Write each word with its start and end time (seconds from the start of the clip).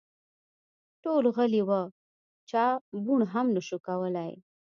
ټول 1.03 1.23
غلي 1.35 1.61
وه، 1.69 1.81
چا 2.49 2.65
بوڼ 3.03 3.19
هم 3.33 3.47
شو 3.67 3.77
کولی! 3.87 4.31